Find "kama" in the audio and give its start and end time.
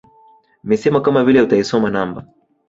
1.01-1.23